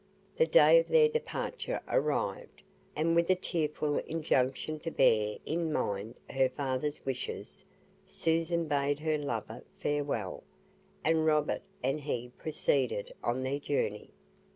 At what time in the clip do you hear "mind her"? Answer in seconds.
5.71-6.49